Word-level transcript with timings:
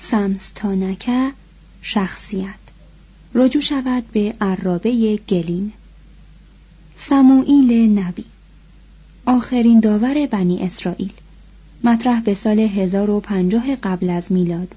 سمستانکه 0.00 1.32
شخصیت. 1.82 2.54
رجوع 3.34 3.62
شود 3.62 4.04
به 4.12 4.34
عرابه 4.40 5.16
گلین. 5.16 5.72
سموئیل 6.96 7.98
نبی. 7.98 8.24
آخرین 9.26 9.80
داور 9.80 10.26
بنی 10.26 10.62
اسرائیل. 10.62 11.12
مطرح 11.84 12.20
به 12.20 12.34
سال 12.34 12.58
1050 12.58 13.74
قبل 13.74 14.10
از 14.10 14.32
میلاد. 14.32 14.74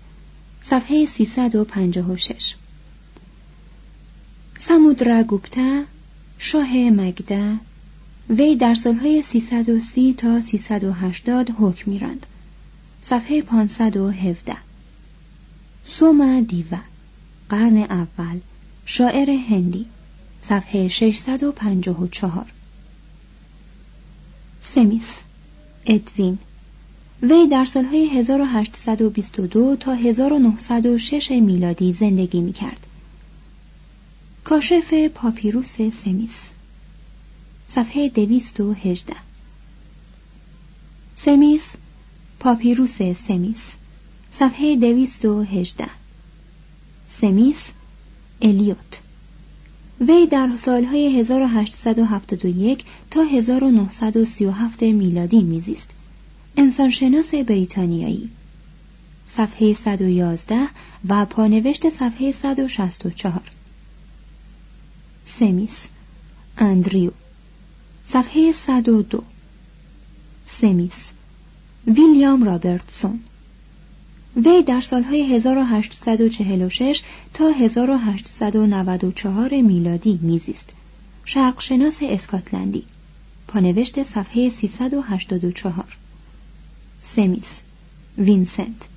صفحه 0.61 1.05
356 1.05 2.55
سمودرگوپتا 4.59 5.83
شاه 6.37 6.89
مگده 6.89 7.57
وی 8.29 8.55
در 8.55 8.75
سالهای 8.75 9.23
330 9.23 10.13
تا 10.13 10.41
380 10.41 11.51
حکم 11.59 11.91
میراند. 11.91 12.25
صفحه 13.01 13.41
517 13.41 14.70
سوما 16.01 16.39
دیوا 16.39 16.77
قرن 17.49 17.77
اول 17.77 18.39
شاعر 18.85 19.29
هندی 19.29 19.85
صفحه 20.41 20.87
654 20.87 22.45
سمیس 24.61 25.19
ادوین 25.85 26.39
وی 27.23 27.47
در 27.47 27.65
سالهای 27.65 28.09
1822 28.09 29.75
تا 29.75 29.93
1906 29.93 31.31
میلادی 31.31 31.93
زندگی 31.93 32.41
می 32.41 32.53
کرد. 32.53 32.87
کاشف 34.43 34.93
پاپیروس 34.93 35.75
سمیس 35.75 36.49
صفحه 37.67 38.09
218 38.09 39.15
سمیس 41.15 41.73
پاپیروس 42.39 43.01
سمیس. 43.01 43.75
صفحه 44.33 44.75
218 44.75 45.85
سمیس 47.07 47.71
الیوت. 48.41 48.99
وی 50.01 50.27
در 50.27 50.49
سالهای 50.57 51.19
1871 51.19 52.85
تا 53.11 53.23
1937 53.23 54.83
میلادی 54.83 55.41
میزیست. 55.41 55.89
انسانشناس 56.57 57.33
بریتانیایی. 57.33 58.29
صفحه 59.29 59.73
111 59.73 60.67
و 61.09 61.25
پانوشت 61.25 61.89
صفحه 61.89 62.31
164 62.31 63.41
سمیس 65.25 65.87
اندریو. 66.57 67.11
صفحه 68.05 68.51
102 68.51 69.23
سمیس 70.45 71.11
ویلیام 71.87 72.43
رابرتسون. 72.43 73.19
وی 74.35 74.63
در 74.63 74.81
سالهای 74.81 75.35
1846 75.35 77.01
تا 77.33 77.47
1894 77.47 79.61
میلادی 79.61 80.19
میزیست. 80.21 80.69
شرقشناس 81.25 81.97
اسکاتلندی. 82.01 82.83
پانوشت 83.47 84.03
صفحه 84.03 84.49
384 84.49 85.97
سمیس. 87.03 87.61
وینسنت. 88.17 88.87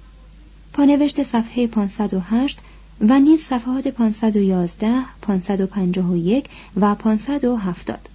پانوشت 0.72 1.22
صفحه 1.22 1.66
508 1.66 2.58
و 3.00 3.20
نیز 3.20 3.40
صفحات 3.40 3.88
511 3.88 5.04
551 5.22 6.44
و 6.76 6.94
570 6.94 8.08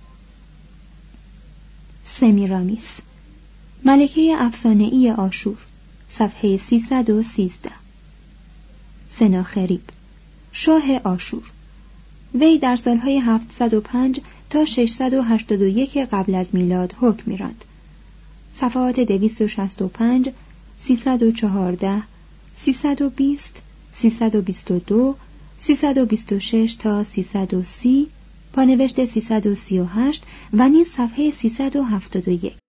سمیرامیس. 2.03 2.99
ملکه 3.85 4.35
افسانه‌ای 4.39 5.11
آشور. 5.11 5.57
صفحه 6.09 6.57
313 6.57 7.71
سناخریب. 9.09 9.81
شاه 10.51 10.83
آشور. 11.03 11.51
وی 12.35 12.57
در 12.57 12.75
سالهای 12.75 13.19
705 13.19 14.19
تا 14.49 14.65
681 14.65 15.97
قبل 15.97 16.35
از 16.35 16.49
میلاد 16.53 16.93
حکم 17.01 17.23
میراند. 17.25 17.65
صفحات 18.53 18.99
265 18.99 20.29
314 20.77 22.03
320 22.55 23.61
322 23.91 25.15
326 25.57 26.75
تا 26.79 27.03
330 27.03 28.07
پانوشت 28.53 29.05
338 29.05 30.23
و 30.53 30.69
نیز 30.69 30.87
صفحه 30.87 31.31
371 31.31 32.68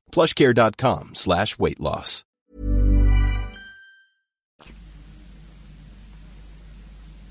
plushcare.com 0.11 1.03
slash 1.13 1.59
weight 1.59 1.79
loss. 1.79 2.23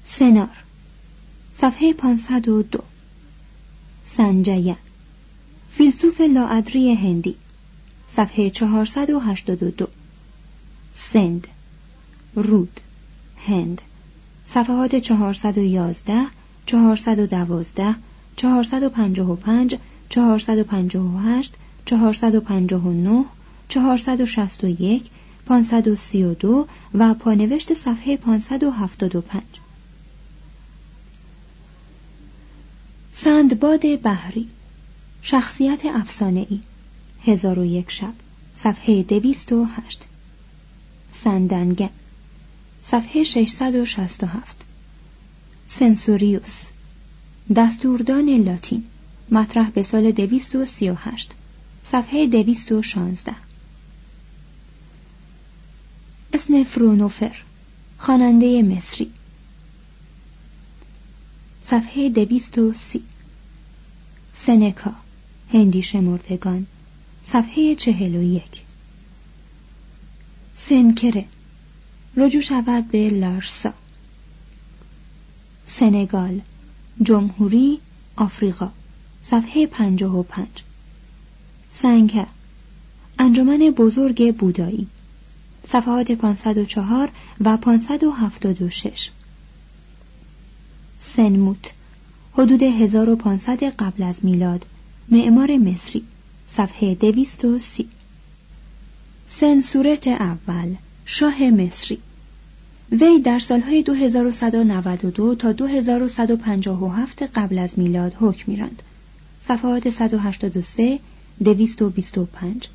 سنار. 0.04 0.48
صفحه 1.54 1.92
502 1.92 2.82
سنجیه. 4.04 4.76
فیلسوف 5.70 6.20
لاادری 6.20 6.94
هندی. 6.94 7.36
صفحه 8.08 8.50
482 8.50 9.88
سند. 10.92 11.48
رود. 12.34 12.80
هند. 13.46 13.82
صفحات 14.46 14.94
411 14.94 16.26
412 16.66 17.94
455 18.36 19.78
458 20.10 21.52
459 21.86 23.24
461 23.68 25.10
532 25.46 26.66
و 26.94 27.14
پانوشت 27.14 27.74
صفحه 27.74 28.16
575 28.16 29.42
سندباد 33.12 34.02
بحری 34.02 34.48
شخصیت 35.22 35.86
افسانه 35.86 36.46
ای 36.50 36.60
هزار 37.24 37.58
و 37.58 37.64
یک 37.64 37.90
شب 37.90 38.12
صفحه 38.56 39.02
دویست 39.02 39.52
و 39.52 39.64
هشت. 39.64 40.04
سندنگه 41.12 41.90
صفحه 42.82 43.22
667 43.22 44.56
سنسوریوس 45.68 46.66
دستوردان 47.56 48.28
لاتین 48.28 48.84
مطرح 49.30 49.70
به 49.70 49.82
سال 49.82 50.10
دویست 50.10 50.54
و 50.54 50.64
سی 50.64 50.90
و 50.90 50.94
هشت. 50.94 51.34
صفحه 51.92 52.26
دویست 52.26 52.72
و 52.72 52.82
شانزده. 52.82 53.34
اسم 56.32 56.64
فرونوفر 56.64 57.37
خواننده 57.98 58.62
مصری. 58.62 59.10
صفحه 61.62 62.08
دویست 62.08 62.58
و 62.58 62.75
سی. 62.75 63.02
سنکا 64.34 64.92
هندی 65.52 65.82
شمردگان. 65.82 66.66
صفحه 67.25 67.75
چهل 67.75 68.14
و 68.14 68.22
یک. 68.22 68.62
سنکره 70.56 71.25
رجوع 72.16 72.42
شود 72.42 72.88
به 72.88 73.10
لارسا. 73.10 73.72
سنگال 75.66 76.40
جمهوری 77.02 77.81
آفریقا. 78.16 78.70
صفحه 79.22 79.66
پنجاه 79.66 80.19
و 80.19 80.22
پنج. 80.22 80.62
سنگه 81.70 82.26
انجمن 83.19 83.58
بزرگ 83.58 84.37
بودایی. 84.37 84.87
صفحات 85.67 86.12
504 86.12 87.08
و 87.40 87.56
576 87.56 89.11
سنموت. 90.99 91.72
حدود 92.32 92.62
1500 92.62 93.62
قبل 93.62 94.02
از 94.02 94.25
میلاد. 94.25 94.67
معمار 95.08 95.56
مصری. 95.56 96.02
صفحه 96.49 96.94
230 96.94 97.88
سنسورت 99.28 100.08
اول. 100.08 100.75
شاه 101.05 101.50
مصری. 101.50 101.99
وی 102.93 103.20
در 103.20 103.38
سالهای 103.38 103.82
2192 103.82 105.34
تا 105.34 105.52
2157 105.52 107.23
قبل 107.23 107.58
از 107.58 107.78
میلاد 107.78 108.14
حکم 108.20 108.52
میراند. 108.52 108.82
صفحات 109.40 109.90
183 109.90 110.99
225 111.44 112.69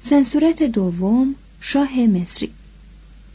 سنسورت 0.00 0.62
دوم 0.62 1.34
شاه 1.60 2.06
مصری. 2.06 2.50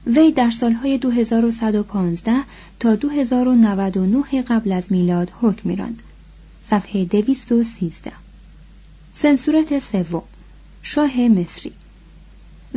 وی 0.08 0.32
در 0.32 0.50
سالهای 0.50 0.98
2115 0.98 2.44
تا 2.80 2.96
2099 2.96 4.42
قبل 4.42 4.72
از 4.72 4.92
میلاد 4.92 5.32
حکم 5.42 5.70
میراند. 5.70 6.02
صفحه 6.62 7.06
213 7.06 8.12
سنسورت 9.14 9.80
سوم 9.80 10.24
شاه 10.82 11.28
مصری. 11.28 11.72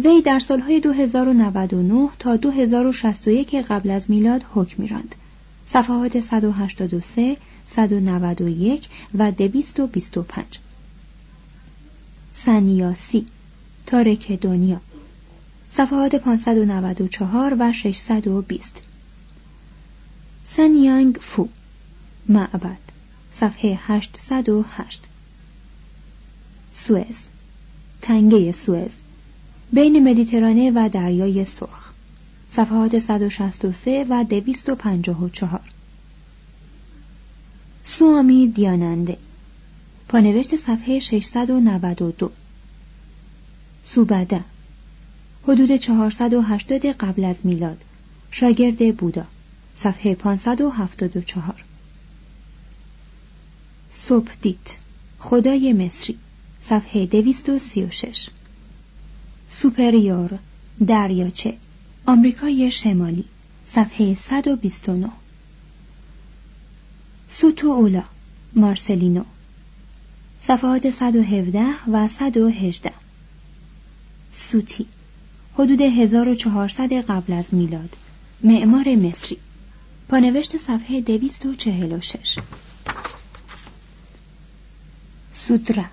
وی 0.04 0.22
در 0.22 0.38
سالهای 0.38 0.80
2099 0.80 2.08
تا 2.18 2.36
2061 2.36 3.54
قبل 3.54 3.90
از 3.90 4.10
میلاد 4.10 4.44
حکم 4.54 4.82
میراند. 4.82 5.14
صفحات 5.66 6.20
183 6.20 7.36
191 7.66 8.88
و 9.18 9.32
225 9.32 10.44
سنیاسی 12.44 13.26
تارک 13.86 14.32
دنیا. 14.32 14.80
صفحات 15.70 16.14
594 16.14 17.56
و 17.58 17.72
620 17.72 18.82
سنیانگ 20.44 21.18
فو 21.20 21.48
معبد 22.28 22.78
صفحه 23.32 23.78
808 23.82 25.02
سوئز 26.72 27.24
تنگه 28.02 28.52
سوئز 28.52 28.92
بین 29.72 30.10
مدیترانه 30.10 30.72
و 30.74 30.88
دریای 30.92 31.44
سرخ. 31.44 31.90
صفحات 32.48 32.98
163 32.98 34.06
و 34.08 34.24
254 34.24 35.60
سوامی 37.82 38.46
دیاننده. 38.46 39.16
پانوشت 40.08 40.56
صفحه 40.56 40.98
692 40.98 42.30
سوبده 43.84 44.44
حدود 45.48 45.76
480 45.76 46.86
قبل 46.86 47.24
از 47.24 47.46
میلاد. 47.46 47.84
شاگرد 48.30 48.96
بودا. 48.96 49.24
صفحه 49.74 50.14
574 50.14 51.64
سوپدیت 53.92 54.76
خدای 55.18 55.72
مصری. 55.72 56.18
صفحه 56.60 57.06
236 57.06 58.30
سوپریور. 59.48 60.38
دریاچه. 60.86 61.56
آمریکای 62.06 62.70
شمالی. 62.70 63.24
صفحه 63.66 64.14
129 64.14 65.10
سوتو 67.28 67.66
اولا. 67.66 68.04
مارسلینو. 68.52 69.24
صفحات 70.40 70.90
117 70.90 71.64
و 71.92 72.08
118 72.08 72.92
سوتی. 74.32 74.86
حدود 75.54 75.80
1400 75.80 76.92
قبل 76.92 77.32
از 77.32 77.54
میلاد. 77.54 77.96
معمار 78.42 78.94
مصری. 78.94 79.36
پانوشت 80.08 80.56
صفحه 80.56 81.00
246 81.00 82.38
سودرا 85.32 85.84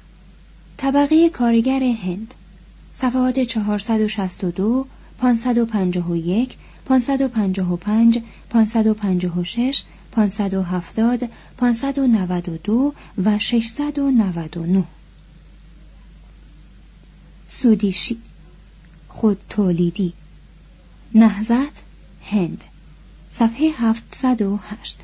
طبقه 0.78 1.30
کارگر 1.30 1.84
هند. 1.84 2.34
صفحات 2.94 3.40
462 3.40 4.88
551 5.18 6.58
555 6.86 8.22
556 8.50 9.84
570 10.16 11.30
592 11.58 12.94
و 13.26 13.40
699 13.40 14.84
سودیشی. 17.48 18.18
خود 19.08 19.38
تولیدی. 19.50 20.14
نهزت 21.16 21.84
هند. 22.24 22.64
صفحه 23.32 23.72
708 23.78 24.98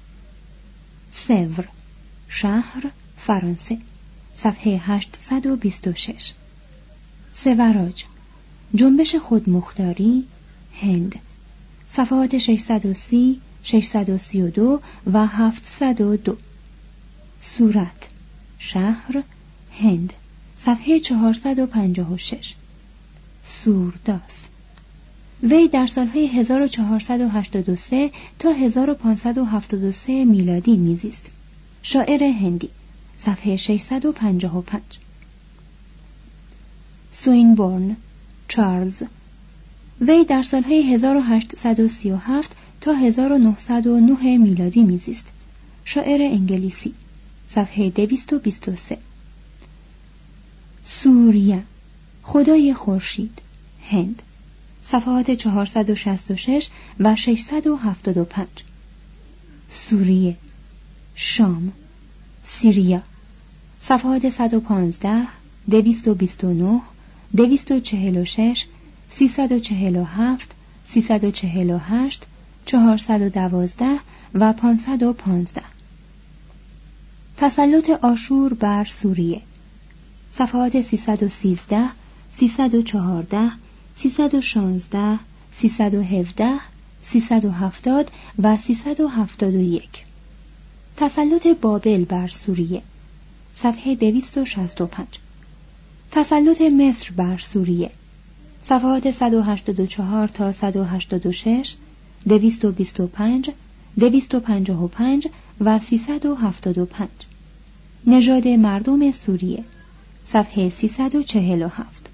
سور 1.11 1.67
شهر 2.27 2.91
فرانسه. 3.17 3.77
صفحه 4.35 4.77
826 4.77 6.33
سوراج. 7.33 8.03
جنبش 8.75 9.15
خودمختاری. 9.15 10.27
هند. 10.81 11.15
صفحات 11.89 12.37
630 12.37 13.41
632 13.63 14.81
و 15.13 15.27
702 15.27 16.37
صورت 17.41 18.09
شهر. 18.57 19.23
هند. 19.71 20.13
صفحه 20.57 20.99
456 20.99 22.55
سورداس. 23.43 24.47
وی 25.43 25.67
در 25.67 25.87
سالهای 25.87 26.27
1483 26.27 28.11
تا 28.39 28.51
1573 28.51 30.25
میلادی 30.25 30.75
میزیست. 30.75 31.31
شاعر 31.83 32.23
هندی. 32.23 32.69
صفحه 33.17 33.55
655 33.55 34.81
سوینبورن. 37.11 37.95
چارلز. 38.47 39.03
وی 40.01 40.25
در 40.25 40.43
سالهای 40.43 40.93
1837 40.93 42.55
تا 42.81 42.93
1909 42.93 44.37
میلادی 44.37 44.83
میزیست. 44.83 45.27
شاعر 45.85 46.21
انگلیسی. 46.21 46.93
صفحه 47.47 47.89
223 47.89 48.97
سوریه 50.85 51.63
خدای 52.23 52.73
خورشید. 52.73 53.41
هند. 53.89 54.21
صفحات 54.83 55.31
466 55.31 56.69
و 56.99 57.15
675 57.15 58.47
سوریه. 59.69 60.37
شام. 61.15 61.71
سیریا. 62.43 63.03
صفحات 63.81 64.29
115 64.29 65.27
229 65.69 66.81
246 67.35 68.65
347 69.09 70.51
348 70.87 72.25
412 72.71 73.99
و 74.33 74.53
515 74.53 75.61
تسلط 77.37 77.89
آشور 77.89 78.53
بر 78.53 78.85
سوریه. 78.85 79.41
صفحات 80.31 80.81
313 80.81 81.89
314 82.31 83.51
316 83.95 85.19
317 85.51 86.59
370 87.03 88.11
و 88.39 88.57
371 88.57 89.83
تسلط 90.97 91.47
بابل 91.61 92.05
بر 92.05 92.27
سوریه. 92.27 92.81
صفحه 93.55 93.95
265 93.95 95.07
تسلط 96.11 96.61
مصر 96.61 97.11
بر 97.11 97.37
سوریه. 97.37 97.91
صفحات 98.63 99.11
184 99.11 100.27
تا 100.27 100.51
186 100.51 101.75
225 102.27 103.49
255 103.99 105.27
و 105.61 105.79
375 105.79 107.09
نژاد 108.07 108.47
مردم 108.47 109.11
سوریه 109.11 109.63
صفحه 110.25 110.69
347 110.69 112.09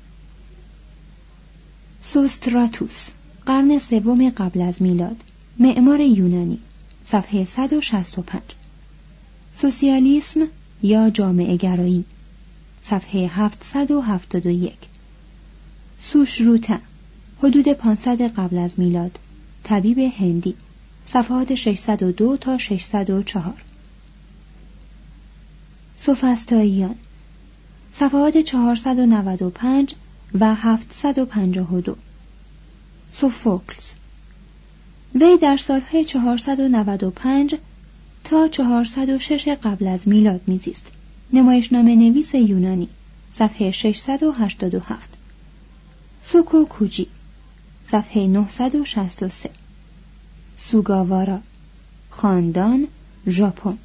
سوستراتوس 2.01 3.07
قرن 3.45 3.79
سوم 3.79 4.29
قبل 4.29 4.61
از 4.61 4.81
میلاد. 4.81 5.23
معمار 5.59 5.99
یونانی 5.99 6.59
صفحه 7.05 7.45
165 7.45 8.41
سوسیالیسم 9.53 10.39
یا 10.83 11.09
جامعه 11.09 11.57
گرایی 11.57 12.05
صفحه 12.81 13.27
771 13.27 14.73
سوشروتا 15.99 16.77
حدود 17.39 17.73
500 17.73 18.21
قبل 18.21 18.57
از 18.57 18.79
میلاد. 18.79 19.19
طبیب 19.67 19.99
هندی. 19.99 20.55
صفحات 21.05 21.55
602 21.55 22.37
تا 22.37 22.57
604 22.57 23.53
سوفستاییان 25.97 26.95
صفحات 27.93 28.37
495 28.37 29.95
و 30.39 30.55
752 30.55 31.95
سوفوکلز. 33.11 33.91
وی 35.15 35.37
در 35.41 35.57
سالهای 35.57 36.05
495 36.05 37.55
تا 38.23 38.47
406 38.47 39.47
قبل 39.47 39.87
از 39.87 40.07
میلاد 40.07 40.41
میزیست. 40.47 40.91
نمایشنامه 41.33 41.95
نویس 41.95 42.33
یونانی. 42.33 42.89
صفحه 43.33 43.71
687 43.71 45.09
سوکو 46.21 46.65
کوجی 46.65 47.07
صفحه 47.91 48.27
963 48.27 49.49
سوگاوارا. 50.57 51.39
خاندان 52.09 52.87
ژاپن. 53.27 53.77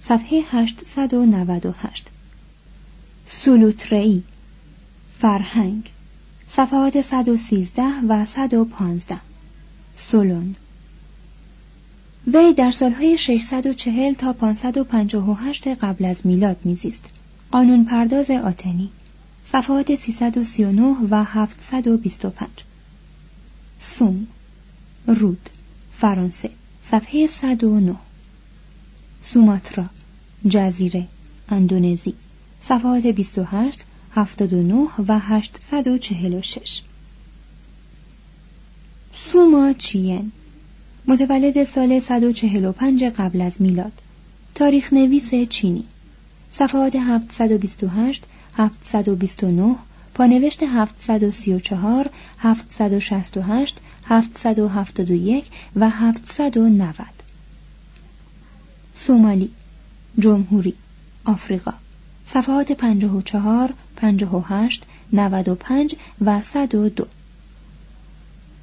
صفحه 0.00 0.42
898 0.50 2.06
سولوترئی 3.26 4.22
فرهنگ. 5.18 5.90
صفحات 6.48 7.00
113 7.00 7.82
و 8.08 8.26
115 8.26 9.16
سولون. 9.96 10.56
وی 12.26 12.54
در 12.54 12.70
سالهای 12.70 13.18
640 13.18 14.14
تا 14.14 14.32
558 14.32 15.68
قبل 15.68 16.04
از 16.04 16.26
میلاد 16.26 16.56
میزیست. 16.64 17.10
قانون 17.50 17.84
پرداز 17.84 18.30
آتنی. 18.30 18.90
صفحات 19.44 19.94
339 19.94 20.96
و 21.10 21.24
725 21.24 22.48
سوم 23.78 24.26
رود 25.06 25.50
فرانسه 25.92 26.50
صفحه 26.82 27.26
109 27.26 27.94
سوماترا 29.22 29.84
جزیره 30.48 31.06
اندونزی 31.48 32.14
صفحات 32.62 33.06
28 33.06 33.84
79 34.12 34.74
و 35.08 35.18
846 35.18 36.82
سوما 39.14 39.72
چین 39.72 40.32
متولد 41.08 41.64
سال 41.64 42.00
145 42.00 43.04
قبل 43.04 43.40
از 43.40 43.62
میلاد. 43.62 43.92
تاریخ 44.54 44.92
نویس 44.92 45.34
چینی. 45.34 45.84
صفحات 46.50 46.96
728 46.96 48.24
729 48.56 49.76
پانوشت 50.16 50.62
734 50.62 52.10
768 52.38 53.76
771 54.04 55.44
و 55.76 55.90
790 55.90 57.06
سومالی 58.94 59.50
جمهوری 60.18 60.74
آفریقا. 61.24 61.72
صفحات 62.26 62.72
54 62.72 63.74
58 63.96 64.82
95 65.12 65.94
و 66.20 66.42
102 66.42 67.06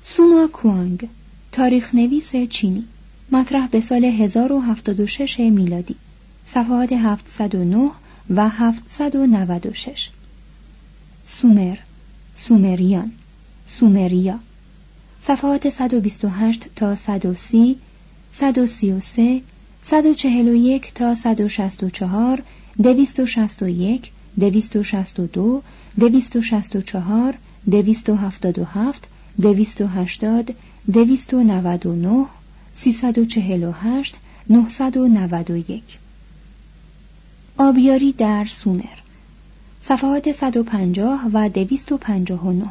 سوما 0.03 0.47
کوانگ 0.47 1.09
تاریخ 1.51 1.95
نویس 1.95 2.35
چینی. 2.35 2.83
مطرح 3.31 3.67
به 3.67 3.81
سال 3.81 4.05
1076 4.05 5.39
میلادی. 5.39 5.95
صفحات 6.47 6.93
709 6.93 7.91
و 8.29 8.49
796 8.49 10.09
سومر 11.27 11.75
سومریان 12.35 13.11
سومریا. 13.65 14.39
صفحات 15.21 15.69
128 15.69 16.69
تا 16.75 16.95
130 16.95 17.75
133 18.31 19.41
141 19.83 20.91
تا 20.93 21.15
164 21.15 22.43
261 22.77 24.11
262 24.37 25.61
264 25.97 27.37
277 27.67 29.07
280 29.39 30.55
299 30.87 32.25
348 32.75 34.15
991 34.49 35.83
آبیاری 37.57 38.11
در 38.11 38.45
سومر. 38.45 39.02
صفحات 39.85 40.31
150 40.31 41.19
و 41.33 41.49
259 41.49 42.65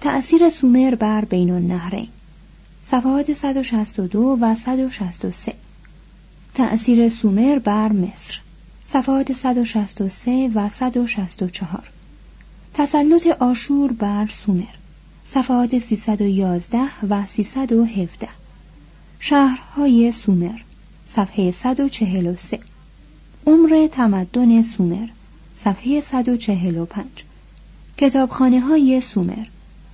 تأثیر 0.00 0.50
سومر 0.50 0.94
بر 0.94 1.24
بین 1.24 1.50
النهرین. 1.50 2.08
صفحات 2.84 3.32
162 3.32 4.38
و 4.40 4.54
163 4.54 5.54
تأثیر 6.54 7.08
سومر 7.08 7.58
بر 7.58 7.92
مصر. 7.92 8.40
صفحات 8.86 9.32
163 9.32 10.50
و 10.54 10.68
164 10.68 11.90
تسلط 12.74 13.26
آشور 13.26 13.92
بر 13.92 14.26
سومر. 14.28 14.74
صفحات 15.26 15.78
311 15.78 16.78
و 17.10 17.26
317 17.26 18.28
شهرهای 19.18 20.12
سومر. 20.12 20.58
صفحه 21.06 21.50
143 21.50 22.60
عمر 23.46 23.88
تمدن 23.92 24.62
سومر. 24.62 25.08
صفحه 25.64 26.00
145 26.00 27.04
کتابخانه 27.96 28.60
های 28.60 29.00
سومر. 29.00 29.46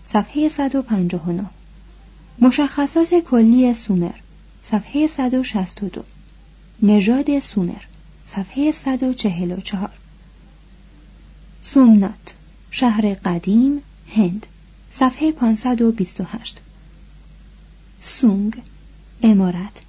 صفحه 0.06 0.48
159 0.48 1.44
مشخصات 2.38 3.14
کلی 3.14 3.74
سومر. 3.74 4.14
صفحه 4.62 5.06
162 5.06 6.04
نژاد 6.82 7.38
سومر. 7.38 7.82
صفحه 8.26 8.70
144 8.70 9.90
سومنات. 11.60 12.34
شهر 12.70 13.14
قدیم 13.14 13.80
هند. 14.16 14.46
صفحه 14.90 15.32
528 15.32 16.60
سونگ. 17.98 18.56
امارت. 19.22 19.80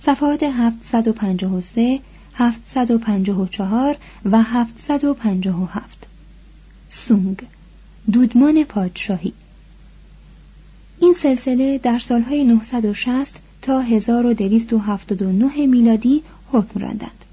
صفحات 0.00 0.42
753 0.42 2.00
754 2.40 3.96
و 4.24 4.42
757 4.42 6.06
سونگ 6.88 7.42
دودمان 8.12 8.64
پادشاهی. 8.64 9.32
این 11.00 11.14
سلسله 11.14 11.78
در 11.78 11.98
سالهای 11.98 12.44
960 12.44 13.40
تا 13.62 13.80
1279 13.80 15.66
میلادی 15.66 16.22
حکم 16.52 16.80
راندند. 16.80 17.24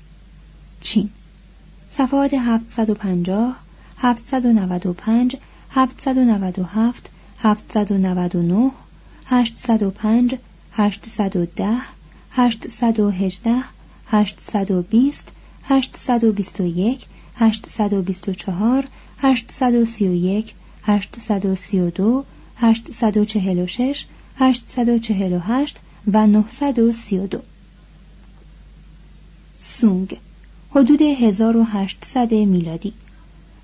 چین 0.82 1.10
صفحات 1.92 2.34
750 2.34 3.56
795 3.98 5.38
797 5.72 7.12
799 7.40 8.72
805 9.26 10.38
810 10.74 11.78
818 12.32 13.77
820 14.08 15.32
821 15.64 17.06
824 17.36 18.88
831 19.18 20.54
832 20.84 22.26
846 22.58 24.06
848 24.40 25.80
و 26.14 26.28
932 26.28 27.42
سونگ 29.60 30.18
حدود 30.72 31.02
1800 31.02 32.34
میلادی. 32.34 32.94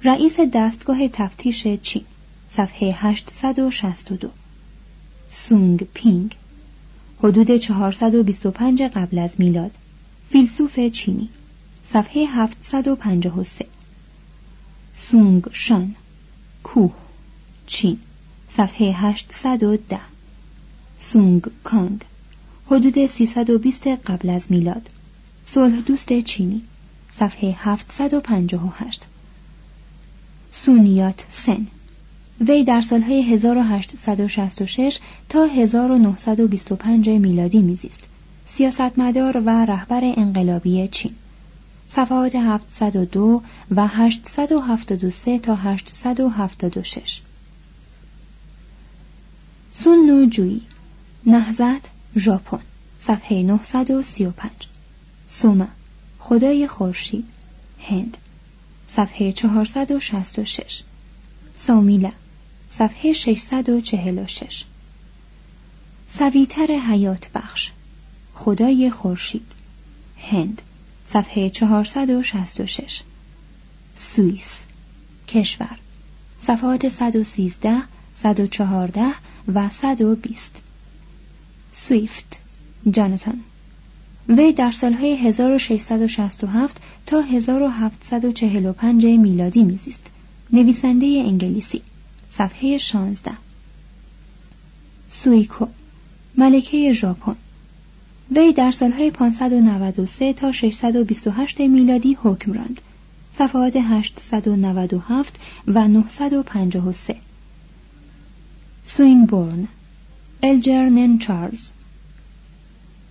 رئیس 0.04 0.40
دستگاه 0.40 1.08
تفتیش 1.08 1.68
چین 1.68 2.06
صفحه 2.50 2.94
862 2.98 4.30
سونگ 5.30 5.88
پینگ 5.94 6.36
حدود 7.24 7.58
425 7.58 8.82
قبل 8.82 9.20
از 9.20 9.36
میلاد. 9.38 9.72
فیلسوف 10.30 10.80
چینی 10.80 11.30
صفحه 11.86 12.26
753 12.26 13.66
سونگ 14.94 15.44
شان 15.52 15.96
کوه 16.64 16.94
چین 17.68 18.00
صفحه 18.58 18.92
810 18.92 20.00
سونگ 21.00 21.44
کانگ 21.64 22.02
حدود 22.68 23.06
320 23.06 23.88
قبل 23.88 24.30
از 24.30 24.52
میلاد. 24.52 24.90
صلح 25.46 25.82
دوست 25.82 26.20
چینی 26.20 26.62
صفحه 27.12 27.56
758 27.60 29.02
سونیات 30.52 31.26
سن 31.30 31.68
وی 32.42 32.64
در 32.64 32.82
سالهای 32.82 33.34
1866 33.34 35.00
تا 35.30 35.46
1925 35.46 37.10
میلادی 37.10 37.62
میزیست. 37.62 38.04
سیاستمدار 38.58 39.38
و 39.46 39.50
رهبر 39.50 40.02
انقلابی 40.04 40.88
چین. 40.88 41.16
صفحات 41.90 42.36
702 42.36 43.42
و 43.72 43.88
873 43.88 45.40
تا 45.40 45.56
876 45.56 47.22
سون 49.72 50.06
نو 50.06 50.26
جویی 50.26 50.62
نهزت 51.26 51.90
ژاپن 52.18 52.60
صفحه 53.00 53.44
935 53.44 54.52
سوما 55.28 55.68
خدای 56.20 56.68
خورشید 56.68 57.26
هند 57.80 58.18
صفحه 58.90 59.32
466 59.32 60.84
سامیلا 61.54 62.12
صفحه 62.70 63.14
646 63.14 64.64
سویتر 66.10 66.68
حیات 66.68 67.32
بخش. 67.36 67.72
خدای 68.34 68.90
خورشید. 68.90 69.52
هند 70.18 70.62
صفحه 71.06 71.50
466 71.50 73.02
سوئیس 73.96 74.64
کشور. 75.28 75.78
صفحات 76.40 76.90
113 76.90 77.82
114 78.16 79.06
و 79.54 79.70
120 79.70 80.62
سویفت 81.74 82.40
جاناتان 82.92 83.40
وی 84.30 84.52
در 84.52 84.72
سالهای 84.72 85.16
1667 85.16 86.78
تا 87.06 87.22
1745 87.22 89.06
میلادی 89.06 89.64
میزیست. 89.64 90.06
نویسنده 90.54 91.06
انگلیسی. 91.06 91.82
صفحه 92.30 92.78
16 92.78 93.32
سویکو 95.10 95.68
ملکه 96.38 96.94
ژاپن. 96.94 97.36
وی 98.32 98.54
در 98.54 98.72
سالهای 98.72 99.12
593 99.12 100.34
تا 100.34 100.52
628 100.52 101.60
میلادی 101.60 102.18
حکم 102.24 102.54
راند. 102.54 102.82
صفحات 103.38 103.76
897 103.76 105.40
و 105.68 105.88
953 105.88 107.16
سوینبورن 108.84 109.68
الجرنون 110.44 111.18
چارلز. 111.18 111.70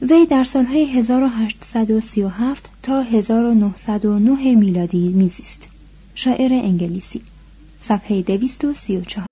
وی 0.02 0.26
در 0.26 0.44
سالهای 0.44 0.84
1837 0.84 2.70
تا 2.82 3.00
1909 3.02 4.54
میلادی 4.54 5.08
میزیست. 5.08 5.68
شاعر 6.14 6.52
انگلیسی. 6.52 7.22
صفحه 7.80 8.22
234 8.22 9.31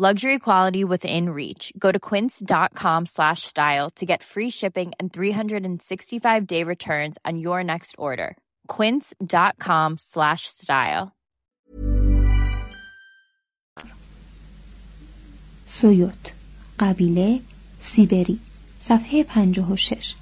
Luxury 0.00 0.38
quality 0.38 0.84
within 0.84 1.30
reach. 1.30 1.72
Go 1.78 1.90
to 1.90 1.98
quince.com 1.98 3.06
slash 3.06 3.42
style 3.44 3.88
to 3.96 4.04
get 4.04 4.22
free 4.22 4.50
shipping 4.50 4.92
and 5.00 5.10
365-day 5.10 6.64
returns 6.64 7.16
on 7.24 7.38
your 7.38 7.64
next 7.64 7.94
order. 7.96 8.36
quince.com 8.68 9.96
slash 9.96 10.42
style. 10.46 11.12
سویوت 15.68 16.32
قبیله 16.78 17.40
سیبری 17.80 18.40
صفحه 18.80 19.22
56 19.22 20.14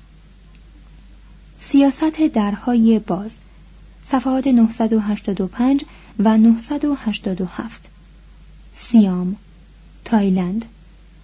سیاست 1.58 2.20
درهای 2.20 2.98
باز 2.98 3.38
صفحات 4.04 4.46
985 4.46 5.84
و 6.18 6.38
987 6.38 7.80
سیام 8.72 9.36
تایلند. 10.09 10.65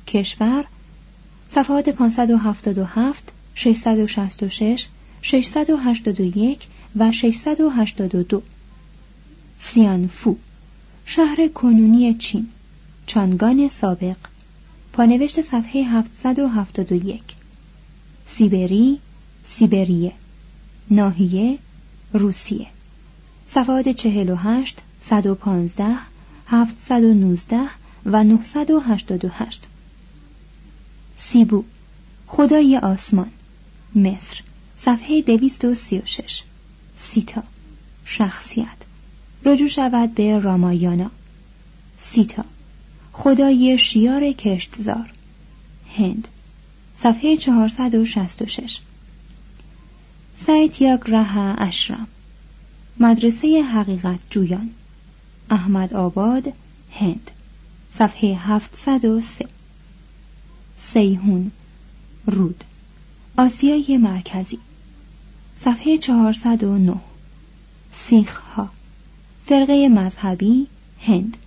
کشور 0.07 0.65
صفحات 1.47 1.89
577 1.89 3.31
666 3.55 4.87
681 5.21 6.67
و 6.95 7.11
682 7.11 8.41
سیانفو 9.57 10.35
شهر 11.05 11.47
کنونی 11.47 12.13
چین. 12.13 12.47
چانگان 13.05 13.69
سابق. 13.69 14.17
پانوشت 14.93 15.41
صفحه 15.41 15.83
771 15.83 17.21
سیبری 18.27 18.99
سیبریه. 19.45 20.11
ناحیه 20.91 21.57
روسیه. 22.13 22.67
صفحات 23.47 23.89
48 23.89 24.77
115 24.99 25.85
719 26.47 27.84
و 28.05 28.23
988 28.23 29.63
سیبو 31.15 31.63
خدای 32.27 32.77
آسمان 32.77 33.31
مصر 33.95 34.41
صفحه 34.75 35.21
دویست 35.21 35.65
و 35.65 35.75
سی 35.75 35.97
و 35.99 36.05
شش. 36.05 36.43
سیتا 36.97 37.43
شخصیت. 38.05 38.67
رجوع 39.45 39.67
شود 39.67 40.13
به 40.13 40.39
رامایانا. 40.39 41.11
سیتا 41.99 42.45
خدای 43.13 43.77
شیار 43.77 44.31
کشتزار. 44.31 45.11
هند 45.97 46.27
صفحه 46.99 47.37
466 47.37 48.79
رها 51.07 51.53
اشرام 51.53 52.07
مدرسه 52.99 53.61
حقیقت 53.61 54.19
جویان. 54.29 54.69
احمد 55.49 55.93
آباد 55.93 56.53
هند. 56.91 57.31
صفحه 57.97 58.35
703 58.35 59.47
سیهون 60.77 61.51
رود. 62.25 62.63
آسیای 63.37 63.97
مرکزی. 63.97 64.59
صفحه 65.59 65.97
409 65.97 66.95
سیخ 67.93 68.37
ها 68.37 68.69
فرقه 69.45 69.89
مذهبی 69.89 70.67
هند. 71.01 71.37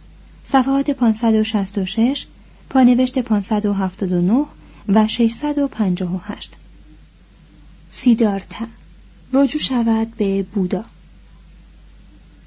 صفحات 0.47 0.91
566 0.91 2.27
پانوشت 2.71 3.19
579 3.19 4.45
و 4.89 5.09
658 5.09 6.53
سیدارتا. 7.91 8.67
رجوع 9.33 9.61
شود 9.61 10.17
به 10.17 10.43
بودا. 10.43 10.85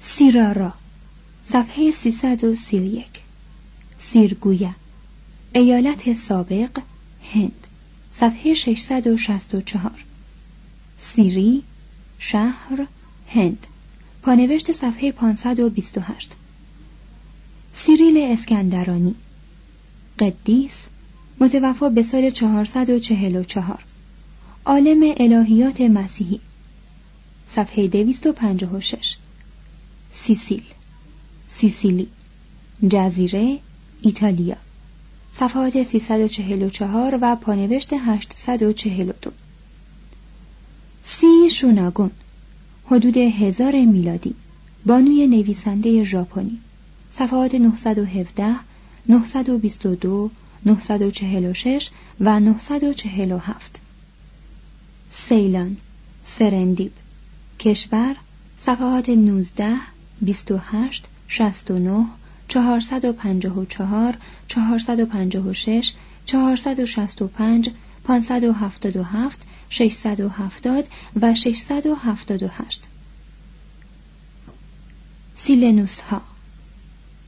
سیرارا. 0.00 0.72
صفحه 1.44 1.90
331 1.90 3.21
سیرگویا 4.10 4.70
ایالت 5.54 6.16
سابق 6.16 6.78
هند. 7.32 7.66
صفحه 8.12 8.54
664 8.54 10.04
سیری 11.00 11.62
شهر 12.18 12.86
هند. 13.28 13.66
پانوشت 14.22 14.72
صفحه 14.72 15.12
528 15.12 16.32
سیریل 17.74 18.32
اسکندرانی. 18.32 19.14
قدیس 20.18 20.86
متوفا 21.40 21.88
به 21.88 22.02
سال 22.02 22.30
444 22.30 23.84
عالم 24.66 25.14
الهیات 25.16 25.80
مسیحی. 25.80 26.40
صفحه 27.48 27.88
256 27.88 29.16
سیسیل. 30.12 30.62
سیسیلی. 31.48 32.08
جزیره 32.88 33.58
ایتالیا. 34.02 34.56
صفحات 35.32 35.82
344 35.82 37.18
و 37.22 37.36
پانوشت 37.36 37.90
842 37.92 39.30
سی 41.04 41.50
شوناگون 41.50 42.10
حدود 42.86 43.16
هزار 43.16 43.84
میلادی. 43.84 44.34
بانوی 44.86 45.26
نویسنده 45.26 46.02
ژاپنی. 46.02 46.58
صفحات 47.10 47.54
917 47.54 48.56
922 49.08 50.30
946 50.66 51.90
و 52.20 52.40
947 52.40 53.80
سیلان 55.10 55.76
سرندیب 56.26 56.92
کشور 57.58 58.16
صفحات 58.66 59.08
19 59.08 59.74
28 60.22 61.04
69 61.28 62.06
454 62.52 64.14
456 64.48 65.94
465 66.26 67.70
577 68.04 69.46
670 69.68 70.88
و 71.22 71.34
678 71.34 72.82
سیلنوس 75.36 76.00
ها 76.00 76.22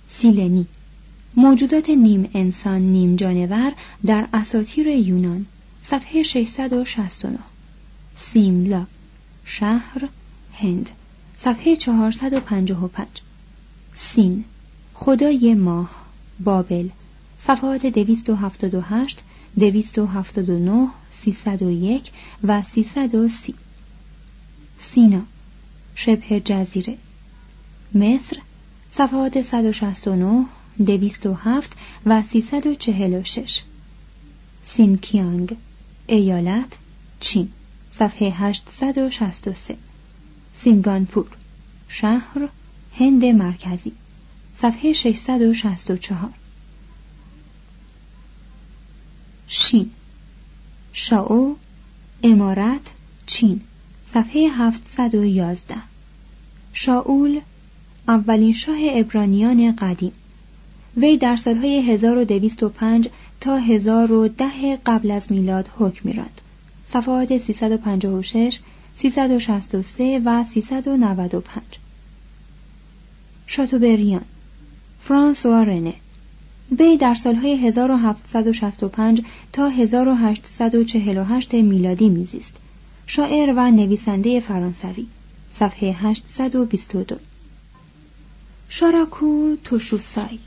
سیلنی. 0.08 0.66
موجودات 1.36 1.90
نیم 1.90 2.30
انسان 2.34 2.80
نیم 2.80 3.16
جانور 3.16 3.72
در 4.06 4.28
اساطیر 4.32 4.86
یونان. 4.86 5.46
صفحه 5.84 6.22
669 6.22 7.38
سیملا. 8.16 8.86
شهر 9.44 10.08
هند. 10.52 10.90
صفحه 11.38 11.76
455 11.76 13.08
سین. 13.94 14.44
خدای 14.94 15.54
ماه 15.54 15.90
بابل. 16.40 16.88
صفحات 17.46 17.86
278 17.86 19.18
279 19.58 20.88
301 21.10 22.10
و 22.44 22.62
330 22.62 23.54
سینا 24.78 25.22
شبه 25.94 26.40
جزیره. 26.40 26.96
مصر 27.94 28.36
صفحات 28.92 29.42
169 29.42 30.44
207 30.86 31.72
و 32.06 32.22
346 32.22 33.62
سینکیانگ 34.64 35.56
ایالت 36.06 36.76
چین. 37.20 37.48
صفحه 37.92 38.30
863 38.30 39.76
سینگانپور 40.56 41.26
شهر 41.88 42.48
هند 42.98 43.24
مرکزی. 43.24 43.92
صفحه 44.56 44.92
664 44.92 46.30
شین. 49.46 49.90
شاو 50.92 51.56
امارت 52.22 52.90
چین. 53.26 53.60
صفحه 54.12 54.48
711 54.48 55.74
شاول 56.72 57.40
اولین 58.08 58.52
شاه 58.52 58.78
ابرانیان 58.80 59.76
قدیم. 59.76 60.12
وی 60.96 61.16
در 61.16 61.36
سالهای 61.36 61.92
1205 61.92 63.08
تا 63.40 63.56
1010 63.56 64.76
قبل 64.86 65.10
از 65.10 65.32
میلاد 65.32 65.68
حکم 65.78 66.00
میراند 66.08 66.40
صفحات 66.92 67.38
356 67.38 68.60
363 68.94 70.22
و 70.24 70.44
395 70.44 71.62
شاتوبریان. 73.46 74.24
فرانسوا 75.08 75.62
رنه 75.62 75.94
وی 76.78 76.96
در 76.96 77.14
سالهای 77.14 77.56
1765 77.56 79.22
تا 79.52 79.68
1848 79.68 81.54
میلادی 81.54 82.08
میزیست. 82.08 82.56
شاعر 83.06 83.52
و 83.56 83.70
نویسنده 83.70 84.40
فرانسوی. 84.40 85.06
صفحه 85.58 85.92
822 85.92 87.16
شاراکو 88.68 89.56
توشوسای 89.64 90.38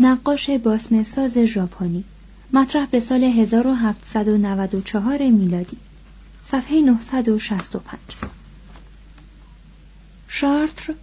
نقاش 0.00 0.50
باسمساز 0.50 1.38
ژاپنی 1.38 2.04
مطرح 2.52 2.86
به 2.86 3.00
سال 3.00 3.24
1794 3.24 5.30
میلادی. 5.30 5.76
صفحه 6.44 6.80
965 6.80 7.98
شارتر 10.28 10.94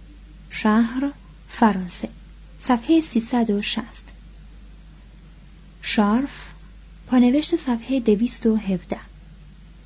شهر 0.50 1.10
فرانسه. 1.48 2.08
صفحه 2.68 3.00
360 3.00 4.04
شارف 5.82 6.30
پانوشت 7.06 7.56
صفحه 7.56 8.00
217 8.00 8.96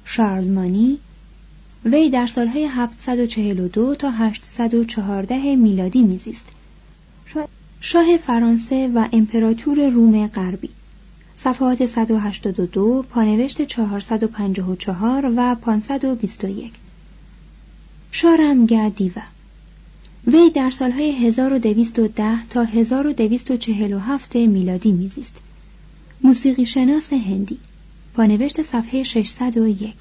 شارلمانی 0.04 0.98
وی 1.84 2.10
در 2.10 2.26
سالهای 2.26 2.64
742 2.66 3.94
تا 3.94 4.10
814 4.10 5.56
میلادی 5.56 6.02
میزیست. 6.02 6.46
شاه 7.80 8.16
فرانسه 8.16 8.90
و 8.94 9.08
امپراتور 9.12 9.88
روم 9.88 10.26
غربی. 10.26 10.70
صفحات 11.34 11.86
182 11.86 13.02
پانوشت 13.10 13.62
454 13.62 15.32
و 15.36 15.54
521 15.54 16.72
شارمگه 18.12 18.88
دیوه 18.88 19.22
وی 20.26 20.50
در 20.50 20.70
سالهای 20.70 21.26
1210 21.26 22.46
تا 22.46 22.64
1247 22.64 24.36
میلادی 24.36 24.92
میزیست. 24.92 25.36
موسیقی 26.22 26.66
شناس 26.66 27.12
هندی. 27.12 27.58
پانوشت 28.14 28.62
صفحه 28.62 29.02
601 29.02 29.94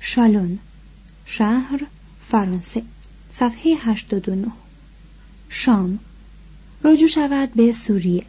شالون 0.00 0.58
شهر 1.24 1.86
فرانسه. 2.22 2.82
صفحه 3.30 3.76
89 3.80 4.46
شام. 5.48 5.98
رجوع 6.84 7.08
شود 7.08 7.54
به 7.54 7.72
سوریه. 7.72 8.24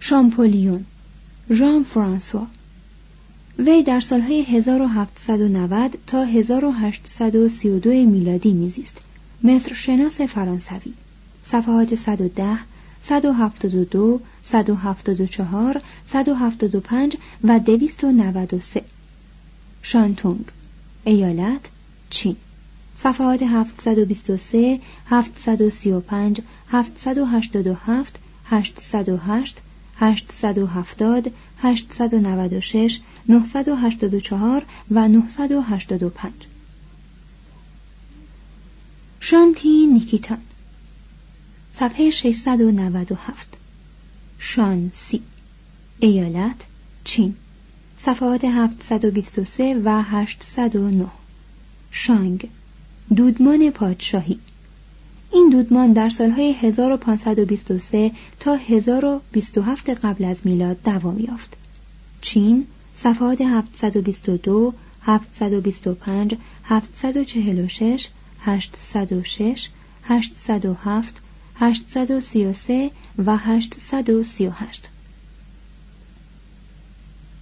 شامپولیون. 0.00 0.84
ژان 1.50 1.82
فرانسوا. 1.82 2.46
وی 3.58 3.82
در 3.82 4.00
سالهای 4.00 4.42
1790 4.42 5.98
تا 6.06 6.24
1832 6.24 7.90
میلادی 7.90 8.52
میزیست. 8.52 9.00
مصر 9.44 9.74
شناس 9.74 10.20
فرانسوی. 10.20 10.92
صفحات 11.44 11.94
110 11.94 12.58
172 13.02 14.20
174 14.44 15.82
175 16.06 17.16
و 17.44 17.58
293 17.58 18.84
شانتونگ 19.82 20.44
ایالت 21.04 21.68
چین. 22.10 22.36
صفحات 22.96 23.42
723 23.42 24.80
735 25.06 26.40
787 26.68 28.18
808 28.44 29.62
870 29.96 31.32
896 31.62 33.00
984 33.28 34.64
و 34.90 35.08
985 35.08 36.32
شانتی 39.20 39.86
نیکیتان. 39.86 40.38
صفحه 41.72 42.10
697 42.10 43.46
شانسی. 44.38 45.22
ایالت 45.98 46.64
چین. 47.04 47.36
صفحات 47.98 48.44
723 48.44 49.82
و 49.84 50.02
809 50.02 51.06
شانگ. 51.90 52.48
دودمان 53.16 53.70
پادشاهی. 53.70 54.40
این 55.32 55.48
دودمان 55.48 55.92
در 55.92 56.10
سالهای 56.10 56.52
1523 56.52 58.10
تا 58.40 58.54
1027 58.54 59.90
قبل 59.90 60.24
از 60.24 60.40
میلاد 60.44 60.82
دوام 60.82 61.20
یافت. 61.20 61.56
چین 62.20 62.66
صفحات 62.94 63.40
722 63.40 64.74
725 65.02 66.34
746 66.64 68.08
806 68.40 69.68
807 70.04 71.20
833 71.56 72.90
و 73.18 73.36
838 73.36 74.88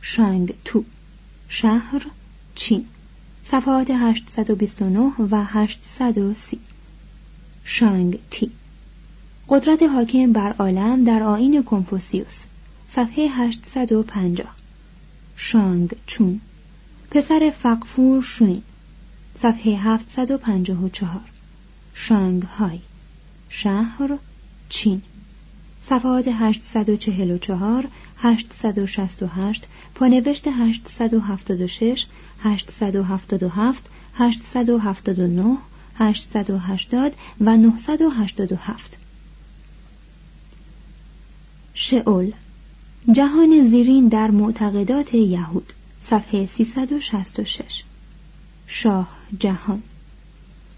شانگ 0.01 0.55
تو 0.65 0.85
شهر 1.49 2.07
چین 2.55 2.87
صفحات 3.45 3.91
829 3.91 5.13
و 5.31 5.45
830 5.45 6.61
شانگ 7.65 8.19
تی. 8.31 8.51
قدرت 9.49 9.83
حاکم 9.83 10.33
بر 10.33 10.53
عالم 10.59 11.05
در 11.05 11.23
آین 11.23 11.63
کنفوسیوس 11.63 12.43
صفحه 12.89 13.29
850 13.29 14.57
شانگ 15.37 15.97
چون. 16.07 16.41
پسر 17.11 17.53
فقفور 17.59 18.23
شوین 18.23 18.63
صفحه 19.39 19.77
754 19.77 21.21
شانگ 21.95 22.43
های. 22.43 22.79
شهر 23.49 24.19
چین. 24.69 25.03
صفحات 25.83 26.29
844 26.29 27.89
868 28.19 29.69
پانوشت 29.95 30.49
876 30.49 32.07
877 32.43 33.83
879 34.15 35.57
880 36.01 37.15
و 37.41 37.57
987 37.57 38.97
شئول 41.75 42.33
جهان 43.13 43.67
زیرین 43.67 44.09
در 44.09 44.31
معتقدات 44.31 45.15
یهود 45.15 45.73
صفحه 46.03 46.47
366 46.47 47.85
شاه 48.67 49.09
جهان 49.39 49.83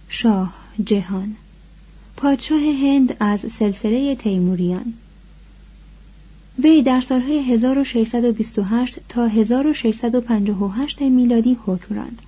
شاه 0.08 0.54
جهان 0.84 1.36
پادشاه 2.16 2.60
هند 2.60 3.16
از 3.20 3.40
سلسله 3.40 4.14
تیموریان. 4.14 4.94
وی 6.58 6.82
در 6.82 7.00
سالهای 7.00 7.38
1628 7.38 8.98
تا 9.08 9.26
1658 9.26 11.02
میلادی 11.02 11.58
حکم 11.66 11.94
راند 11.94 12.22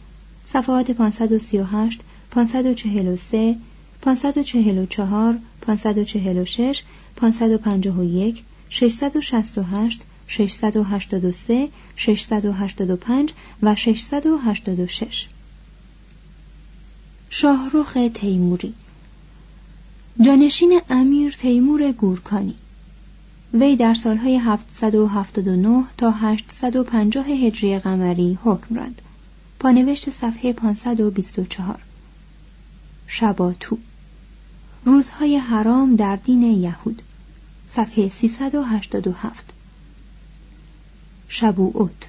صفحات 0.46 0.90
538 0.90 2.00
543 2.34 3.56
544 4.02 5.38
546 5.60 6.82
551 7.16 8.42
668 8.70 10.02
683 10.26 11.68
685 11.96 13.32
و 13.62 13.74
686 13.74 15.28
شاهروخ 17.30 17.98
تیموری. 18.14 18.74
جانشین 20.20 20.80
امیر 20.90 21.32
تیمور 21.32 21.92
گورکانی. 21.92 22.54
وی 23.54 23.76
در 23.76 23.94
سالهای 23.94 24.36
779 24.36 25.84
تا 25.98 26.10
850 26.10 27.28
هجری 27.28 27.78
قمری 27.78 28.38
حکم 28.44 28.74
راند. 28.74 29.02
پانوشت 29.60 30.10
صفحه 30.10 30.52
524 30.52 31.78
شباتو. 33.06 33.78
روزهای 34.84 35.36
حرام 35.36 35.96
در 35.96 36.16
دین 36.16 36.42
یهود. 36.42 37.02
صفحه 37.68 38.08
387 38.08 39.44
شبوعت 41.28 42.08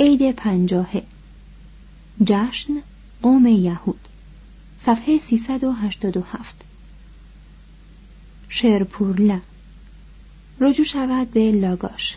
عید 0.00 0.32
پنجاهه. 0.32 1.02
جشن 2.24 2.72
قوم 3.22 3.46
یهود. 3.46 4.08
صفحه 4.78 5.18
387 5.18 6.54
شرپورلا 8.48 9.40
رجوع 10.60 10.86
شود 10.86 11.30
به 11.30 11.52
لاگاش. 11.52 12.16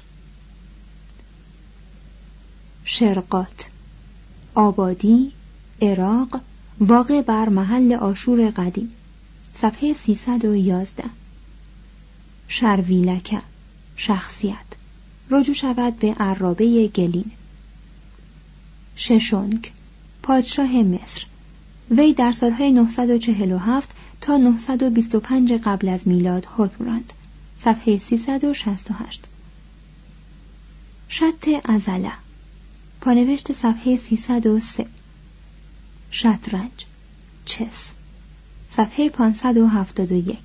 شرقات. 2.86 3.70
آبادی 4.56 5.32
عراق 5.82 6.42
واقع 6.80 7.22
بر 7.22 7.50
محل 7.50 7.94
آشور 7.94 8.50
قدیم. 8.50 8.92
صفحه 9.54 9.94
311 9.94 11.04
شرویلکه 12.48 13.42
شخصیت. 13.96 14.56
رجوع 15.32 15.56
شود 15.56 16.00
به 16.00 16.14
عرابه 16.14 16.88
گلین. 16.88 17.32
ششونگ 18.96 19.72
پادشاه 20.24 20.84
مصر. 20.84 21.26
وی 21.92 22.14
در 22.14 22.32
سالهای 22.32 22.72
947 22.72 23.92
تا 24.22 24.38
925 24.38 25.54
قبل 25.54 25.90
از 25.90 26.08
میلاد 26.08 26.48
حکم 26.58 26.86
راند. 26.86 27.14
صفحه 27.60 27.98
368 27.98 29.26
شط 31.10 31.48
ازله. 31.66 32.12
پانوشت 33.02 33.54
صفحه 33.54 33.98
303 33.98 34.86
شطرنج 36.12 36.86
چس. 37.46 37.90
صفحه 38.70 39.10
571 39.10 40.38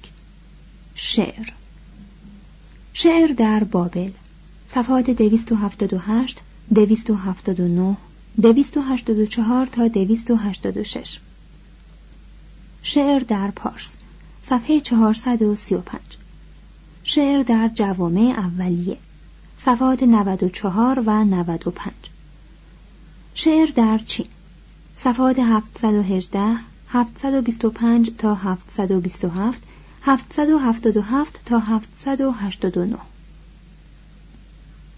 شعر. 0.95 1.53
شعر 2.93 3.33
در 3.33 3.65
بابل. 3.65 4.11
صفحات 4.69 5.11
278 5.11 6.41
279 6.75 7.97
284 8.43 9.67
تا 9.67 9.89
286 9.89 11.19
شعر 12.83 13.19
در 13.19 13.51
پارس. 13.51 13.97
صفحه 14.43 14.81
435 14.81 16.01
شعر 17.05 17.43
در 17.43 17.71
جوامع 17.75 18.35
اولیه. 18.37 18.99
صفحات 19.59 20.03
94 20.03 21.03
و 21.07 21.25
95 21.25 21.93
شعر 23.35 23.67
در 23.67 23.99
چین. 23.99 24.27
صفحات 24.97 25.39
718 25.39 26.57
725 26.89 28.11
تا 28.19 28.35
727 28.35 29.63
777 30.03 31.41
تا 31.47 31.59
789 31.59 32.97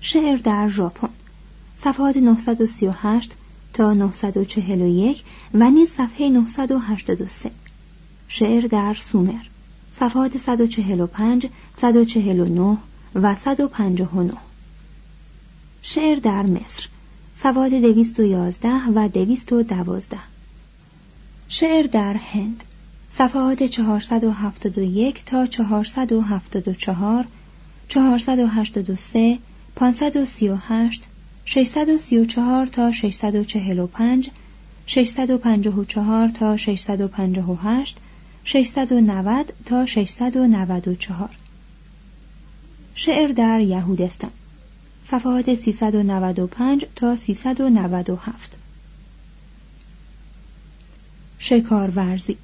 شعر 0.01 0.37
در 0.37 0.69
ژاپن. 0.69 1.09
صفحات 1.85 2.17
938 2.17 3.37
تا 3.73 3.93
941 3.93 5.25
و 5.55 5.71
نیز 5.71 5.91
صفحه 5.91 6.29
983 6.29 7.51
شعر 8.29 8.67
در 8.67 8.95
سومر. 8.95 9.45
صفحات 9.93 10.39
145 10.39 11.47
149 11.77 12.77
و 13.15 13.35
159 13.35 14.33
شعر 15.83 16.19
در 16.19 16.43
مصر. 16.47 16.89
صفحات 17.45 17.73
211 17.73 18.69
و 18.95 19.09
212 19.09 20.19
شعر 21.49 21.87
در 21.87 22.15
هند. 22.15 22.65
صفحات 23.11 23.63
471 23.63 25.25
تا 25.25 25.47
474 25.47 27.27
483 27.89 29.39
538 29.77 31.05
634 31.45 32.67
تا 32.67 32.93
645 32.93 34.31
654 34.87 36.29
تا 36.29 36.57
658 36.57 37.97
690 38.45 39.53
تا 39.65 39.87
694 39.87 41.31
شعر 42.95 43.29
در 43.29 43.61
یهودستان. 43.61 44.31
صفحات 45.05 45.55
395 45.55 46.87
تا 46.97 47.17
397 47.17 48.57
شکارورزی. 51.39 52.37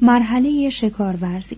مرحله 0.00 0.70
شکارورزی. 0.70 1.56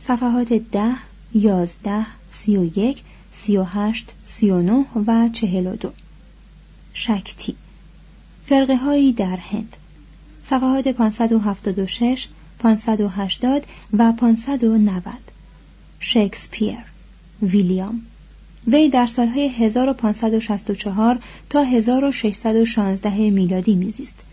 صفحات 0.00 0.52
10 0.52 0.94
11 1.34 2.06
31 2.30 3.02
38 3.32 4.12
39 4.26 4.84
و 5.06 5.28
42 5.32 5.92
شکتی. 6.92 7.56
فرقه 8.46 8.76
هایی 8.76 9.12
در 9.12 9.36
هند. 9.36 9.76
صفحات 10.50 10.88
576 10.88 12.28
580 12.58 13.66
و 13.92 14.12
590 14.12 15.14
شکسپیر. 16.00 16.78
ویلیام. 17.42 18.13
وی 18.66 18.88
در 18.88 19.06
سالهای 19.06 19.48
1564 19.48 21.18
تا 21.50 21.62
1616 21.62 23.30
میلادی 23.30 23.74
میزیست. 23.74 24.24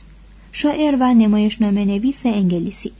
شاعر 0.51 0.97
و 0.99 1.13
نمایشنامه 1.13 1.85
نویس 1.85 2.25
انگلیسی. 2.25 2.91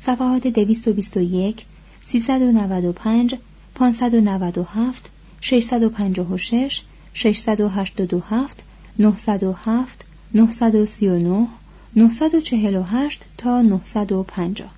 صفحات 0.00 0.46
221 0.46 1.64
395 2.04 3.34
597 3.74 5.10
656 5.40 6.82
687 7.14 8.64
907 8.98 10.06
939 10.34 11.46
948 11.96 13.24
تا 13.38 13.62
950 13.62 14.70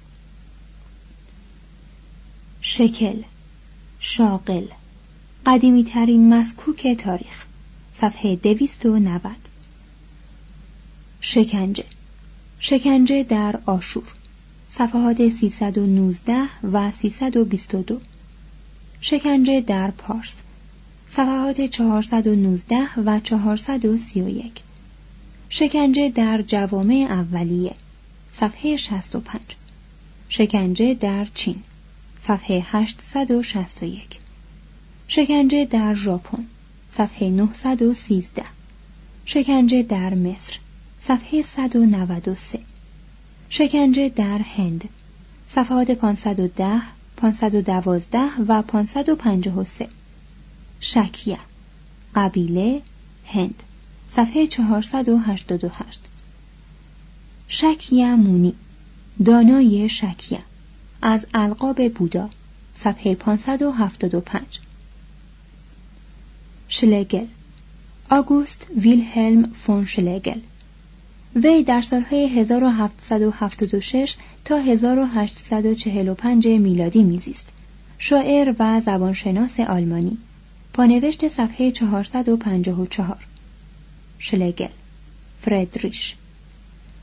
شکل 2.61 3.23
شاقل 4.01 4.67
قدیمی 5.47 5.85
ترین 5.85 6.35
مسکوک 6.35 6.87
تاریخ 6.87 7.47
صفحه 7.93 8.37
290 8.37 9.33
شکنجه. 11.21 11.85
شکنجه 12.59 13.23
در 13.23 13.59
آشور 13.67 14.05
صفحات 14.71 15.29
319 15.29 16.43
و 16.73 16.93
322 16.93 18.01
شکنجه 19.01 19.61
در 19.61 19.91
پارس 19.91 20.37
صفحات 21.09 21.61
419 21.61 23.01
و 23.01 23.21
431 23.21 24.63
شکنجه 25.49 26.09
در 26.11 26.43
جوامع 26.43 27.07
اولیه 27.11 27.75
صفحه 28.33 28.77
65 28.77 29.41
شکنجه 30.29 30.95
در 30.95 31.27
چین 31.35 31.63
صفحه 32.21 32.63
861 32.67 34.26
شکنجه 35.09 35.65
در 35.65 35.95
ژاپن 35.95 36.47
صفحه 36.91 37.31
913 37.31 38.45
شکنجه 39.25 39.83
در 39.83 40.15
مصر 40.15 40.59
صفحه 41.01 41.43
193 41.43 42.59
شکنجه 43.49 44.09
در 44.09 44.39
هند 44.39 44.89
صفحات 45.49 45.91
510 45.91 46.81
512 47.17 48.19
و 48.49 48.63
553 48.63 49.89
شکیه 50.81 51.39
قبیله 52.15 52.83
هند 53.27 53.63
صفحه 54.11 54.47
488 54.47 56.01
شکیه 57.49 58.15
مونی 58.15 58.55
دانای 59.25 59.89
شکیه 59.89 60.43
از 61.03 61.27
القاب 61.35 61.93
بودا 61.93 62.31
صفحه 62.75 63.15
575 63.15 64.61
شلگل 66.69 67.27
آگوست 68.11 68.67
ویلهلم 68.77 69.53
فون 69.53 69.87
شلگل 69.87 70.41
وی 71.37 71.63
در 71.63 71.81
سالهای 71.81 72.27
1776 72.27 74.17
تا 74.45 74.57
1845 74.57 76.49
میلادی 76.49 77.05
میزیست. 77.05 77.49
شاعر 77.99 78.55
و 78.59 78.81
زبانشناس 78.81 79.61
آلمانی. 79.61 80.19
پانوشت 80.73 81.29
صفحه 81.29 81.71
454 81.71 83.17
شلگل 84.19 84.69
فردریش. 85.43 86.15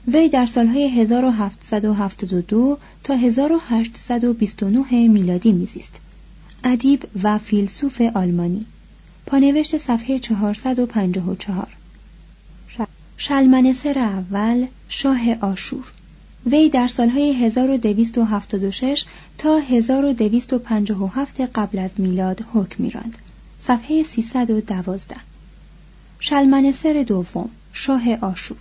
وی 0.07 0.29
در 0.29 0.45
سالهای 0.45 1.01
1772 1.01 2.77
تا 3.03 3.15
1829 3.15 5.07
میلادی 5.07 5.51
میزیست. 5.51 6.01
ادیب 6.63 7.03
و 7.23 7.37
فیلسوف 7.37 8.01
آلمانی. 8.01 8.65
پانوشت 9.25 9.77
صفحه 9.77 10.19
454 10.19 11.67
شلمنسر 13.17 13.99
اول 13.99 14.65
شاه 14.89 15.33
آشور. 15.41 15.91
وی 16.45 16.69
در 16.69 16.87
سالهای 16.87 17.33
1276 17.33 19.05
تا 19.37 19.57
1257 19.57 21.41
قبل 21.41 21.79
از 21.79 21.91
میلاد 21.97 22.45
حکم 22.53 22.83
میراند. 22.83 23.17
صفحه 23.63 24.03
312 24.03 25.15
شلمنسر 26.19 27.05
دوم 27.07 27.49
شاه 27.73 28.15
آشور. 28.15 28.57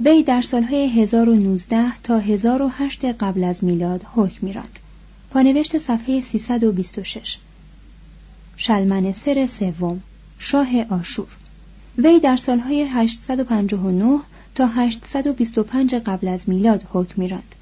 وی 0.00 0.22
در 0.22 0.42
سالهای 0.42 0.88
1019 0.88 1.98
تا 2.02 2.18
1008 2.18 3.04
قبل 3.04 3.44
از 3.44 3.64
میلاد 3.64 4.06
حکم 4.14 4.46
میراند. 4.46 4.78
پانوشت 5.30 5.78
صفحه 5.78 6.20
326 6.20 7.38
شلمنسر 8.56 9.46
سوم 9.46 10.02
شاه 10.38 10.68
آشور. 10.90 11.28
وی 11.98 12.20
در 12.20 12.36
سالهای 12.36 12.82
859 12.82 14.20
تا 14.54 14.66
825 14.66 15.94
قبل 15.94 16.28
از 16.28 16.48
میلاد 16.48 16.84
حکم 16.92 17.22
میراند. 17.22 17.54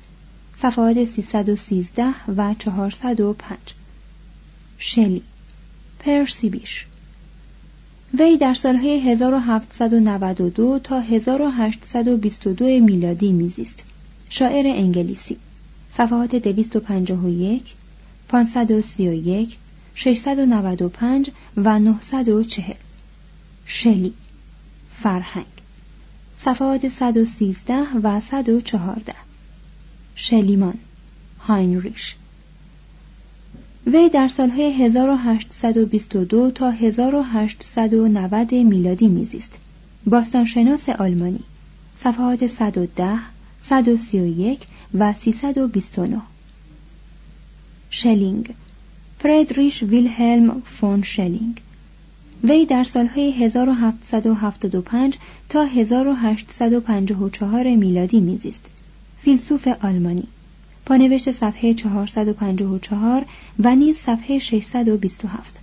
صفحات 0.56 1.04
313 1.04 2.14
و 2.36 2.54
405 2.58 3.58
شلی 4.78 5.22
پرسی 5.98 6.48
بیش 6.48 6.86
وی 8.18 8.36
در 8.36 8.54
سالهای 8.54 9.00
1792 9.00 10.78
تا 10.78 11.00
1822 11.00 12.64
میلادی 12.64 13.32
میزیست. 13.32 13.84
شاعر 14.28 14.66
انگلیسی. 14.66 15.36
صفحات 15.92 16.36
251 16.36 17.74
531 18.28 19.56
695 19.94 21.30
و 21.56 21.78
940 21.78 22.74
شلی. 23.66 24.14
فرهنگ. 24.94 25.46
صفحات 26.38 26.88
113 26.88 27.74
و 28.02 28.20
114 28.20 29.14
شلیمان. 30.14 30.78
هاینریش. 31.40 32.16
وی 33.86 34.08
در 34.08 34.28
سالهای 34.28 34.84
1822 34.84 36.50
تا 36.50 36.70
1890 36.70 38.54
میلادی 38.54 39.08
میزیست 39.08 39.58
باستانشناس 40.06 40.88
آلمانی. 40.88 41.40
صفحات 41.96 42.46
110 42.46 43.18
131 43.62 44.62
و 44.94 45.12
329 45.12 46.20
شلینگ. 47.90 48.54
فردریش 49.22 49.82
ویلهلم 49.82 50.62
فون 50.64 51.02
شلینگ. 51.02 51.60
وی 52.44 52.66
در 52.66 52.84
سالهای 52.84 53.30
1775 53.30 55.18
تا 55.48 55.64
1854 55.64 57.76
میلادی 57.76 58.20
میزیست. 58.20 58.66
فیلسوف 59.18 59.68
آلمانی. 59.68 60.26
پانوشت 60.86 61.32
صفحه 61.32 61.74
454 61.74 63.24
و 63.58 63.74
نیز 63.74 63.96
صفحه 63.96 64.38
627 64.38 65.60